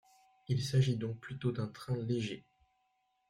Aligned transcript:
Il 0.47 0.63
s'agit 0.63 0.97
donc 0.97 1.19
plutôt 1.19 1.51
d'un 1.51 1.67
train 1.67 1.95
léger. 1.95 2.43